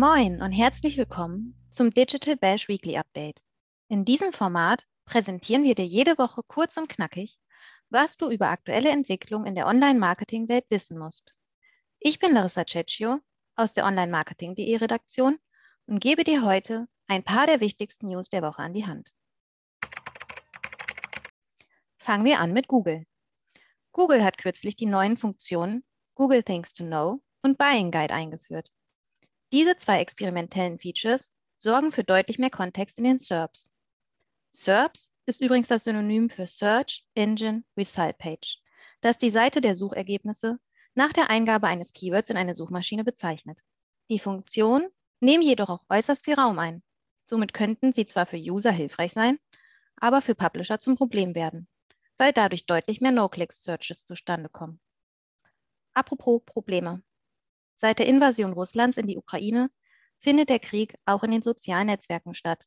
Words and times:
Moin 0.00 0.40
und 0.42 0.52
herzlich 0.52 0.96
willkommen 0.96 1.60
zum 1.72 1.90
Digital 1.90 2.36
Bash 2.36 2.68
Weekly 2.68 2.96
Update. 2.96 3.42
In 3.88 4.04
diesem 4.04 4.32
Format 4.32 4.86
präsentieren 5.06 5.64
wir 5.64 5.74
dir 5.74 5.86
jede 5.86 6.16
Woche 6.18 6.42
kurz 6.46 6.76
und 6.76 6.88
knackig, 6.88 7.36
was 7.90 8.16
du 8.16 8.30
über 8.30 8.48
aktuelle 8.48 8.90
Entwicklungen 8.90 9.48
in 9.48 9.56
der 9.56 9.66
Online-Marketing-Welt 9.66 10.66
wissen 10.68 10.98
musst. 11.00 11.36
Ich 11.98 12.20
bin 12.20 12.32
Larissa 12.32 12.64
Cecchio 12.64 13.18
aus 13.56 13.74
der 13.74 13.86
Online-Marketing.de 13.86 14.76
Redaktion 14.76 15.36
und 15.86 15.98
gebe 15.98 16.22
dir 16.22 16.44
heute 16.44 16.86
ein 17.08 17.24
paar 17.24 17.48
der 17.48 17.58
wichtigsten 17.58 18.06
News 18.06 18.28
der 18.28 18.42
Woche 18.42 18.62
an 18.62 18.74
die 18.74 18.86
Hand. 18.86 19.12
Fangen 21.98 22.24
wir 22.24 22.38
an 22.38 22.52
mit 22.52 22.68
Google. 22.68 23.04
Google 23.90 24.22
hat 24.22 24.38
kürzlich 24.38 24.76
die 24.76 24.86
neuen 24.86 25.16
Funktionen 25.16 25.82
Google 26.14 26.44
Things 26.44 26.72
to 26.72 26.84
Know 26.84 27.20
und 27.42 27.58
Buying 27.58 27.90
Guide 27.90 28.14
eingeführt. 28.14 28.70
Diese 29.50 29.76
zwei 29.76 30.00
experimentellen 30.00 30.78
Features 30.78 31.32
sorgen 31.56 31.90
für 31.90 32.04
deutlich 32.04 32.38
mehr 32.38 32.50
Kontext 32.50 32.98
in 32.98 33.04
den 33.04 33.18
SERPs. 33.18 33.70
SERPs 34.50 35.08
ist 35.24 35.40
übrigens 35.40 35.68
das 35.68 35.84
Synonym 35.84 36.28
für 36.28 36.46
Search 36.46 37.04
Engine 37.14 37.64
Result 37.76 38.18
Page, 38.18 38.60
das 39.00 39.16
die 39.16 39.30
Seite 39.30 39.62
der 39.62 39.74
Suchergebnisse 39.74 40.58
nach 40.94 41.14
der 41.14 41.30
Eingabe 41.30 41.66
eines 41.66 41.94
Keywords 41.94 42.28
in 42.28 42.36
eine 42.36 42.54
Suchmaschine 42.54 43.04
bezeichnet. 43.04 43.58
Die 44.10 44.18
Funktionen 44.18 44.88
nehmen 45.20 45.42
jedoch 45.42 45.70
auch 45.70 45.84
äußerst 45.88 46.26
viel 46.26 46.34
Raum 46.34 46.58
ein. 46.58 46.82
Somit 47.24 47.54
könnten 47.54 47.92
sie 47.92 48.04
zwar 48.04 48.26
für 48.26 48.36
User 48.36 48.72
hilfreich 48.72 49.12
sein, 49.12 49.38
aber 49.96 50.20
für 50.20 50.34
Publisher 50.34 50.78
zum 50.78 50.96
Problem 50.96 51.34
werden, 51.34 51.68
weil 52.18 52.32
dadurch 52.32 52.66
deutlich 52.66 53.00
mehr 53.00 53.12
No-Click-Searches 53.12 54.04
zustande 54.04 54.50
kommen. 54.50 54.78
Apropos 55.94 56.42
Probleme. 56.44 57.02
Seit 57.80 58.00
der 58.00 58.06
Invasion 58.06 58.52
Russlands 58.52 58.96
in 58.96 59.06
die 59.06 59.16
Ukraine 59.16 59.70
findet 60.18 60.48
der 60.48 60.58
Krieg 60.58 60.96
auch 61.06 61.22
in 61.22 61.30
den 61.30 61.42
sozialen 61.42 61.86
Netzwerken 61.86 62.34
statt. 62.34 62.64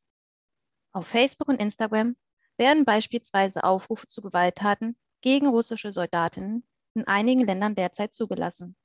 Auf 0.94 1.06
Facebook 1.06 1.50
und 1.50 1.60
Instagram 1.60 2.16
werden 2.58 2.86
beispielsweise 2.86 3.66
Aufrufe 3.66 4.08
zu 4.08 4.22
Gewalttaten 4.22 4.96
gegen 5.20 5.48
russische 5.48 5.92
Soldatinnen 5.92 6.66
in 6.94 7.08
einigen 7.08 7.46
Ländern 7.46 7.76
derzeit 7.76 8.14
zugelassen. 8.14 8.78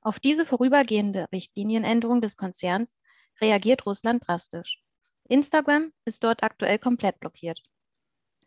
Auf 0.00 0.18
diese 0.18 0.44
vorübergehende 0.44 1.28
Richtlinienänderung 1.32 2.20
des 2.20 2.36
Konzerns 2.36 2.96
reagiert 3.40 3.86
Russland 3.86 4.26
drastisch. 4.26 4.82
Instagram 5.28 5.92
ist 6.04 6.24
dort 6.24 6.42
aktuell 6.42 6.80
komplett 6.80 7.20
blockiert. 7.20 7.62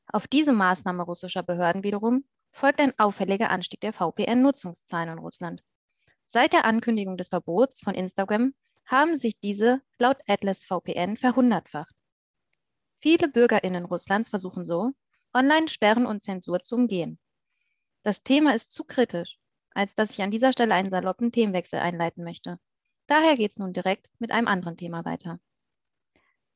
Auf 0.08 0.28
diese 0.28 0.52
Maßnahme 0.52 1.04
russischer 1.04 1.44
Behörden 1.44 1.84
wiederum 1.84 2.26
folgt 2.52 2.82
ein 2.82 2.98
auffälliger 3.00 3.50
Anstieg 3.50 3.80
der 3.80 3.94
VPN-Nutzungszahlen 3.94 5.14
in 5.14 5.20
Russland. 5.20 5.64
Seit 6.30 6.52
der 6.52 6.66
Ankündigung 6.66 7.16
des 7.16 7.30
Verbots 7.30 7.80
von 7.80 7.95
Instagram 7.95 8.53
haben 8.86 9.16
sich 9.16 9.39
diese 9.39 9.81
laut 9.97 10.17
Atlas 10.28 10.66
VPN 10.66 11.16
verhundertfacht. 11.16 11.95
Viele 13.00 13.30
Bürgerinnen 13.30 13.86
Russlands 13.86 14.30
versuchen 14.30 14.66
so, 14.66 14.92
Online-Sperren 15.33 16.05
und 16.05 16.22
Zensur 16.22 16.59
zu 16.59 16.75
umgehen. 16.75 17.17
Das 18.03 18.23
Thema 18.23 18.55
ist 18.55 18.73
zu 18.73 18.83
kritisch, 18.83 19.38
als 19.73 19.95
dass 19.95 20.11
ich 20.11 20.22
an 20.22 20.31
dieser 20.31 20.52
Stelle 20.52 20.73
einen 20.73 20.89
saloppen 20.89 21.31
Themenwechsel 21.31 21.80
einleiten 21.80 22.25
möchte. 22.25 22.59
Daher 23.05 23.36
geht 23.36 23.52
es 23.52 23.58
nun 23.58 23.72
direkt 23.72 24.09
mit 24.20 24.31
einem 24.31 24.48
anderen 24.48 24.75
Thema 24.75 25.05
weiter. 25.05 25.39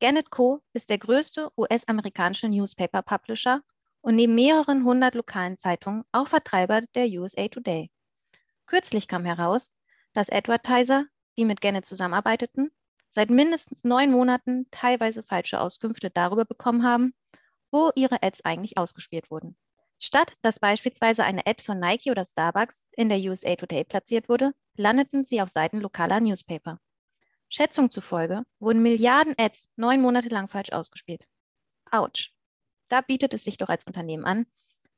Gannett 0.02 0.32
Co. 0.32 0.62
ist 0.74 0.90
der 0.90 0.98
größte 0.98 1.50
US-amerikanische 1.56 2.50
Newspaper-Publisher 2.50 3.62
und 4.02 4.16
neben 4.16 4.36
mehreren 4.36 4.84
hundert 4.84 5.16
lokalen 5.16 5.56
Zeitungen 5.56 6.04
auch 6.12 6.28
Vertreiber 6.28 6.82
der 6.96 7.06
USA 7.08 7.48
Today. 7.48 7.90
Kürzlich 8.72 9.10
kam 9.10 9.26
heraus, 9.26 9.74
dass 10.14 10.30
Advertiser, 10.30 11.06
die 11.36 11.44
mit 11.44 11.60
Gannett 11.60 11.86
zusammenarbeiteten, 11.86 12.72
seit 13.10 13.30
mindestens 13.30 13.84
neun 13.84 14.12
Monaten 14.12 14.66
teilweise 14.72 15.24
falsche 15.24 15.60
Auskünfte 15.60 16.10
darüber 16.10 16.46
bekommen 16.46 16.86
haben, 16.86 17.14
wo 17.70 17.92
ihre 17.96 18.24
Ads 18.24 18.46
eigentlich 18.46 18.78
ausgespielt 18.78 19.30
wurden. 19.30 19.58
Statt 20.00 20.36
dass 20.42 20.62
beispielsweise 20.62 21.26
eine 21.26 21.46
Ad 21.46 21.62
von 21.62 21.82
Nike 21.82 22.12
oder 22.12 22.26
Starbucks 22.26 22.86
in 22.94 23.10
der 23.10 23.18
USA 23.18 23.58
Today 23.58 23.84
platziert 23.84 24.30
wurde, 24.30 24.54
landeten 24.78 25.26
sie 25.26 25.42
auf 25.42 25.50
Seiten 25.50 25.82
lokaler 25.82 26.22
Newspaper. 26.22 26.80
Schätzungen 27.50 27.90
zufolge 27.90 28.44
wurden 28.60 28.82
Milliarden 28.82 29.36
Ads 29.38 29.68
neun 29.76 30.00
Monate 30.00 30.30
lang 30.30 30.48
falsch 30.48 30.72
ausgespielt. 30.72 31.28
Autsch. 31.92 32.34
Da 32.88 33.02
bietet 33.02 33.34
es 33.34 33.44
sich 33.44 33.58
doch 33.58 33.68
als 33.68 33.86
Unternehmen 33.86 34.24
an, 34.24 34.46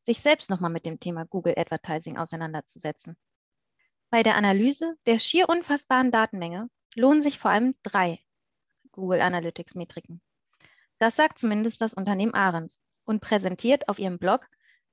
sich 0.04 0.20
selbst 0.20 0.52
nochmal 0.52 0.70
mit 0.70 0.86
dem 0.86 1.00
Thema 1.00 1.26
Google 1.26 1.56
Advertising 1.58 2.20
auseinanderzusetzen. 2.20 3.18
Bei 4.14 4.22
der 4.22 4.36
Analyse 4.36 4.96
der 5.08 5.18
schier 5.18 5.50
unfassbaren 5.50 6.12
Datenmenge 6.12 6.70
lohnen 6.94 7.24
sich 7.24 7.40
vor 7.40 7.50
allem 7.50 7.74
drei 7.82 8.20
Google 8.92 9.22
Analytics 9.22 9.74
Metriken. 9.74 10.22
Das 11.00 11.16
sagt 11.16 11.40
zumindest 11.40 11.82
das 11.82 11.96
Unternehmen 11.96 12.36
Ahrens 12.36 12.80
und 13.06 13.22
präsentiert 13.22 13.90
auf 13.90 13.98
ihrem 13.98 14.20
Blog, 14.20 14.48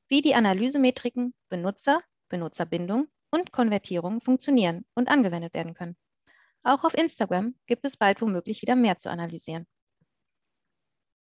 wie 0.08 0.22
die 0.22 0.34
Analysemetriken 0.34 1.34
Benutzer, 1.50 2.02
Benutzerbindung 2.30 3.08
und 3.30 3.52
Konvertierung 3.52 4.22
funktionieren 4.22 4.86
und 4.94 5.10
angewendet 5.10 5.52
werden 5.52 5.74
können. 5.74 5.98
Auch 6.62 6.84
auf 6.84 6.94
Instagram 6.94 7.54
gibt 7.66 7.84
es 7.84 7.98
bald 7.98 8.22
womöglich 8.22 8.62
wieder 8.62 8.74
mehr 8.74 8.96
zu 8.96 9.10
analysieren. 9.10 9.66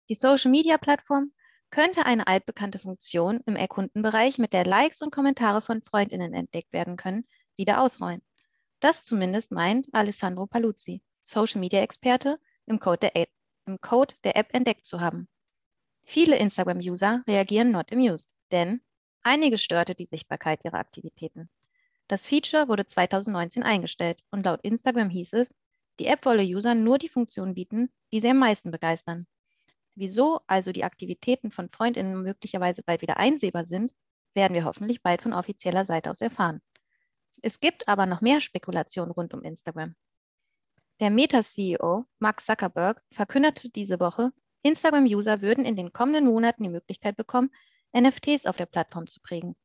Die 0.08 0.14
Social-Media-Plattform 0.14 1.32
könnte 1.70 2.06
eine 2.06 2.28
altbekannte 2.28 2.78
Funktion 2.78 3.40
im 3.46 3.56
Erkundenbereich, 3.56 4.38
mit 4.38 4.52
der 4.52 4.64
Likes 4.64 5.02
und 5.02 5.10
Kommentare 5.10 5.60
von 5.60 5.82
Freundinnen 5.82 6.34
entdeckt 6.34 6.72
werden 6.72 6.96
können, 6.96 7.26
wieder 7.60 7.80
ausrollen. 7.80 8.22
Das 8.80 9.04
zumindest 9.04 9.52
meint 9.52 9.86
Alessandro 9.92 10.46
Paluzzi, 10.46 11.02
Social-Media-Experte, 11.22 12.40
im, 12.66 12.80
im 13.66 13.80
Code 13.80 14.16
der 14.24 14.36
App 14.36 14.54
entdeckt 14.54 14.86
zu 14.86 15.00
haben. 15.00 15.28
Viele 16.02 16.36
Instagram-User 16.36 17.22
reagieren 17.28 17.70
not 17.70 17.92
amused, 17.92 18.34
denn 18.50 18.80
einige 19.22 19.58
störte 19.58 19.94
die 19.94 20.06
Sichtbarkeit 20.06 20.64
ihrer 20.64 20.78
Aktivitäten. 20.78 21.50
Das 22.08 22.26
Feature 22.26 22.68
wurde 22.68 22.86
2019 22.86 23.62
eingestellt 23.62 24.20
und 24.30 24.46
laut 24.46 24.60
Instagram 24.62 25.10
hieß 25.10 25.34
es, 25.34 25.54
die 25.98 26.06
App 26.06 26.24
wolle 26.24 26.42
Usern 26.42 26.82
nur 26.82 26.96
die 26.98 27.10
Funktionen 27.10 27.54
bieten, 27.54 27.90
die 28.10 28.20
sie 28.20 28.30
am 28.30 28.38
meisten 28.38 28.70
begeistern. 28.70 29.26
Wieso 29.94 30.40
also 30.46 30.72
die 30.72 30.84
Aktivitäten 30.84 31.50
von 31.50 31.68
Freundinnen 31.68 32.22
möglicherweise 32.22 32.82
bald 32.82 33.02
wieder 33.02 33.18
einsehbar 33.18 33.66
sind, 33.66 33.92
werden 34.34 34.54
wir 34.54 34.64
hoffentlich 34.64 35.02
bald 35.02 35.20
von 35.20 35.34
offizieller 35.34 35.84
Seite 35.84 36.10
aus 36.10 36.22
erfahren. 36.22 36.62
Es 37.42 37.60
gibt 37.60 37.88
aber 37.88 38.06
noch 38.06 38.20
mehr 38.20 38.40
Spekulationen 38.40 39.12
rund 39.12 39.34
um 39.34 39.42
Instagram. 39.42 39.94
Der 41.00 41.10
Meta-CEO 41.10 42.04
Mark 42.18 42.40
Zuckerberg 42.40 43.02
verkündete 43.10 43.70
diese 43.70 43.98
Woche, 44.00 44.32
Instagram-User 44.62 45.40
würden 45.40 45.64
in 45.64 45.74
den 45.74 45.92
kommenden 45.92 46.26
Monaten 46.26 46.62
die 46.62 46.68
Möglichkeit 46.68 47.16
bekommen, 47.16 47.50
NFTs 47.96 48.44
auf 48.44 48.56
der 48.56 48.66
Plattform 48.66 49.06
zu 49.06 49.20
prägen. 49.20 49.56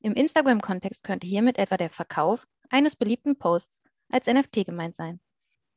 Im 0.00 0.14
Instagram-Kontext 0.14 1.04
könnte 1.04 1.26
hiermit 1.26 1.58
etwa 1.58 1.76
der 1.76 1.90
Verkauf 1.90 2.46
eines 2.70 2.96
beliebten 2.96 3.38
Posts 3.38 3.82
als 4.08 4.26
NFT 4.26 4.64
gemeint 4.64 4.96
sein. 4.96 5.20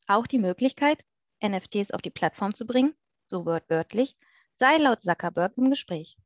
Auch 0.07 0.28
die 0.28 0.39
Möglichkeit, 0.39 1.03
NFTs 1.44 1.91
auf 1.91 2.01
die 2.01 2.12
Plattform 2.12 2.53
zu 2.53 2.66
bringen, 2.66 2.95
so 3.25 3.45
wörtlich, 3.45 4.16
sei 4.57 4.78
laut 4.78 5.01
Zuckerberg 5.01 5.57
im 5.57 5.69
Gespräch. 5.69 6.18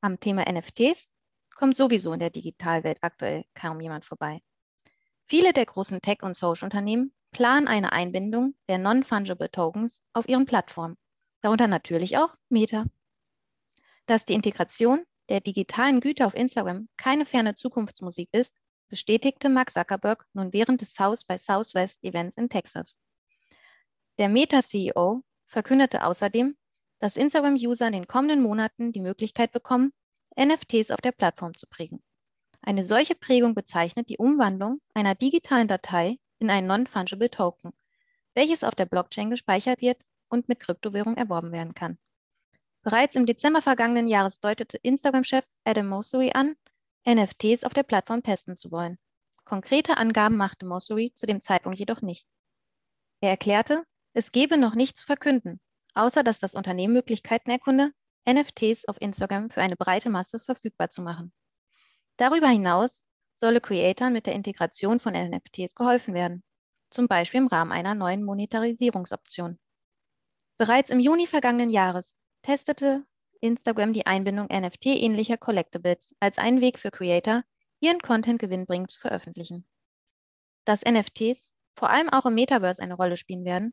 Am 0.00 0.20
Thema 0.20 0.44
NFTs 0.50 1.08
kommt 1.54 1.76
sowieso 1.76 2.12
in 2.12 2.20
der 2.20 2.30
Digitalwelt 2.30 2.98
aktuell 3.00 3.44
kaum 3.54 3.80
jemand 3.80 4.04
vorbei. 4.04 4.40
Viele 5.26 5.52
der 5.52 5.66
großen 5.66 6.00
Tech- 6.00 6.22
und 6.22 6.36
Social-Unternehmen 6.36 7.12
planen 7.32 7.66
eine 7.66 7.92
Einbindung 7.92 8.54
der 8.68 8.78
Non-Fungible 8.78 9.50
Tokens 9.50 10.00
auf 10.12 10.28
ihren 10.28 10.46
Plattformen, 10.46 10.96
darunter 11.40 11.66
natürlich 11.66 12.16
auch 12.16 12.36
Meta. 12.48 12.86
Dass 14.06 14.24
die 14.24 14.34
Integration 14.34 15.04
der 15.28 15.40
digitalen 15.40 16.00
Güter 16.00 16.26
auf 16.26 16.34
Instagram 16.34 16.88
keine 16.96 17.26
ferne 17.26 17.54
Zukunftsmusik 17.56 18.28
ist, 18.32 18.54
bestätigte 18.88 19.48
Mark 19.48 19.72
Zuckerberg 19.72 20.26
nun 20.32 20.52
während 20.52 20.80
des 20.80 20.94
South 20.94 21.24
by 21.24 21.36
Southwest 21.38 22.02
Events 22.04 22.38
in 22.38 22.48
Texas. 22.48 22.96
Der 24.18 24.28
Meta-CEO 24.28 25.22
verkündete 25.46 26.04
außerdem, 26.04 26.56
dass 26.98 27.16
Instagram-User 27.16 27.86
in 27.86 27.92
den 27.92 28.06
kommenden 28.06 28.42
Monaten 28.42 28.92
die 28.92 29.00
Möglichkeit 29.00 29.52
bekommen, 29.52 29.92
NFTs 30.38 30.90
auf 30.90 31.00
der 31.00 31.12
Plattform 31.12 31.56
zu 31.56 31.66
prägen. 31.66 32.02
Eine 32.60 32.84
solche 32.84 33.14
Prägung 33.14 33.54
bezeichnet 33.54 34.08
die 34.08 34.18
Umwandlung 34.18 34.80
einer 34.94 35.14
digitalen 35.14 35.68
Datei 35.68 36.18
in 36.38 36.50
einen 36.50 36.66
Non-Fungible 36.66 37.30
Token, 37.30 37.72
welches 38.34 38.64
auf 38.64 38.74
der 38.74 38.86
Blockchain 38.86 39.30
gespeichert 39.30 39.80
wird 39.80 39.98
und 40.28 40.48
mit 40.48 40.60
Kryptowährung 40.60 41.16
erworben 41.16 41.52
werden 41.52 41.74
kann. 41.74 41.98
Bereits 42.82 43.16
im 43.16 43.26
Dezember 43.26 43.62
vergangenen 43.62 44.06
Jahres 44.06 44.40
deutete 44.40 44.76
Instagram-Chef 44.78 45.44
Adam 45.64 45.88
Mosseri 45.88 46.32
an, 46.32 46.56
NFTs 47.06 47.64
auf 47.64 47.74
der 47.74 47.82
Plattform 47.82 48.22
testen 48.22 48.56
zu 48.56 48.70
wollen. 48.70 48.98
Konkrete 49.44 49.96
Angaben 49.96 50.36
machte 50.36 50.66
Mosseri 50.66 51.12
zu 51.14 51.26
dem 51.26 51.40
Zeitpunkt 51.40 51.78
jedoch 51.78 52.02
nicht. 52.02 52.26
Er 53.20 53.30
erklärte, 53.30 53.84
es 54.12 54.30
gebe 54.30 54.58
noch 54.58 54.74
nichts 54.74 55.00
zu 55.00 55.06
verkünden, 55.06 55.60
außer 55.94 56.22
dass 56.22 56.38
das 56.38 56.54
Unternehmen 56.54 56.94
Möglichkeiten 56.94 57.50
erkunde, 57.50 57.92
NFTs 58.28 58.86
auf 58.86 59.00
Instagram 59.00 59.50
für 59.50 59.62
eine 59.62 59.76
breite 59.76 60.10
Masse 60.10 60.38
verfügbar 60.38 60.90
zu 60.90 61.02
machen. 61.02 61.32
Darüber 62.16 62.48
hinaus 62.48 63.02
solle 63.36 63.60
Creatoren 63.60 64.12
mit 64.12 64.26
der 64.26 64.34
Integration 64.34 65.00
von 65.00 65.14
NFTs 65.14 65.74
geholfen 65.74 66.14
werden, 66.14 66.42
zum 66.90 67.06
Beispiel 67.06 67.40
im 67.40 67.46
Rahmen 67.46 67.72
einer 67.72 67.94
neuen 67.94 68.24
Monetarisierungsoption. 68.24 69.58
Bereits 70.58 70.90
im 70.90 70.98
Juni 70.98 71.26
vergangenen 71.26 71.70
Jahres 71.70 72.16
testete 72.42 73.04
Instagram 73.40 73.92
die 73.92 74.06
Einbindung 74.06 74.48
NFT-ähnlicher 74.48 75.36
Collectibles 75.36 76.16
als 76.18 76.38
einen 76.38 76.60
Weg 76.60 76.78
für 76.78 76.90
Creator, 76.90 77.44
ihren 77.80 78.00
Content 78.00 78.40
gewinnbringend 78.40 78.90
zu 78.90 79.00
veröffentlichen. 79.00 79.66
Dass 80.64 80.84
NFTs 80.84 81.48
vor 81.76 81.90
allem 81.90 82.08
auch 82.08 82.26
im 82.26 82.34
Metaverse 82.34 82.82
eine 82.82 82.94
Rolle 82.94 83.16
spielen 83.16 83.44
werden, 83.44 83.72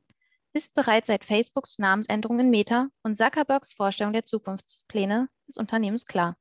ist 0.55 0.73
bereits 0.73 1.07
seit 1.07 1.25
Facebooks 1.25 1.79
Namensänderung 1.79 2.39
in 2.39 2.49
Meta 2.49 2.87
und 3.03 3.17
Zuckerbergs 3.17 3.73
Vorstellung 3.73 4.13
der 4.13 4.23
Zukunftspläne 4.23 5.27
des 5.49 5.57
Unternehmens 5.57 6.05
klar. 6.05 6.37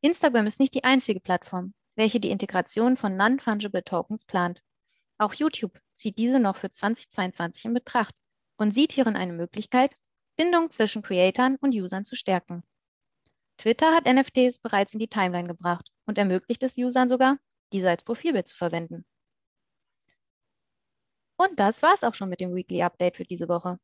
Instagram 0.00 0.46
ist 0.46 0.58
nicht 0.58 0.72
die 0.72 0.84
einzige 0.84 1.20
Plattform, 1.20 1.74
welche 1.96 2.18
die 2.18 2.30
Integration 2.30 2.96
von 2.96 3.18
Non-Fungible 3.18 3.84
Tokens 3.84 4.24
plant. 4.24 4.62
Auch 5.18 5.34
YouTube 5.34 5.78
zieht 5.92 6.16
diese 6.16 6.40
noch 6.40 6.56
für 6.56 6.70
2022 6.70 7.66
in 7.66 7.74
Betracht 7.74 8.14
und 8.56 8.72
sieht 8.72 8.92
hierin 8.92 9.16
eine 9.16 9.34
Möglichkeit, 9.34 9.94
Bindung 10.36 10.70
zwischen 10.70 11.02
Creatoren 11.02 11.56
und 11.56 11.74
Usern 11.74 12.04
zu 12.04 12.16
stärken. 12.16 12.62
Twitter 13.58 13.94
hat 13.94 14.06
NFTs 14.06 14.60
bereits 14.60 14.94
in 14.94 14.98
die 14.98 15.08
Timeline 15.08 15.46
gebracht 15.46 15.90
und 16.06 16.16
ermöglicht 16.16 16.62
es 16.62 16.78
Usern 16.78 17.10
sogar, 17.10 17.36
diese 17.74 17.90
als 17.90 18.02
Profilbild 18.02 18.48
zu 18.48 18.56
verwenden. 18.56 19.04
Und 21.40 21.58
das 21.58 21.82
war's 21.82 22.04
auch 22.04 22.14
schon 22.14 22.28
mit 22.28 22.40
dem 22.40 22.54
Weekly 22.54 22.82
Update 22.82 23.16
für 23.16 23.24
diese 23.24 23.48
Woche. 23.48 23.80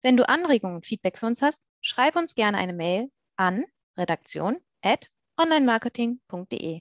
Wenn 0.00 0.16
du 0.16 0.26
Anregungen 0.26 0.76
und 0.76 0.86
Feedback 0.86 1.18
für 1.18 1.26
uns 1.26 1.42
hast, 1.42 1.62
schreib 1.82 2.16
uns 2.16 2.34
gerne 2.34 2.56
eine 2.56 2.72
Mail 2.72 3.10
an 3.36 3.66
redaktion@onlinemarketing.de 3.98 6.80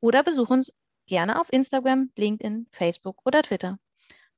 oder 0.00 0.22
besuch 0.22 0.50
uns 0.50 0.72
gerne 1.08 1.40
auf 1.40 1.52
Instagram, 1.52 2.12
LinkedIn, 2.14 2.68
Facebook 2.70 3.20
oder 3.24 3.42
Twitter. 3.42 3.80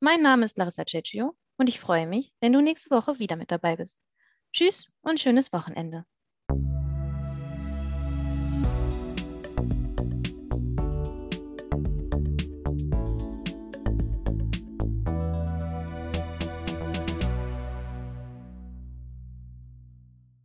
Mein 0.01 0.23
Name 0.23 0.47
ist 0.47 0.57
Larissa 0.57 0.87
Cecchio 0.87 1.37
und 1.59 1.69
ich 1.69 1.81
freue 1.81 2.07
mich, 2.07 2.33
wenn 2.41 2.55
du 2.55 2.63
nächste 2.63 2.91
Woche 2.91 3.19
wieder 3.19 3.37
mit 3.37 3.51
dabei 3.51 3.77
bist. 3.77 3.99
Tschüss 4.55 4.91
und 5.03 5.21
schönes 5.21 5.53
Wochenende. 5.53 6.07